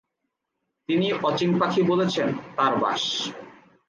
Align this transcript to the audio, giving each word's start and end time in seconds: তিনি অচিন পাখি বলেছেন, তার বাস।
তিনি 0.89 1.07
অচিন 1.23 1.51
পাখি 1.59 1.81
বলেছেন, 1.83 2.27
তার 2.57 2.73
বাস। 2.75 3.03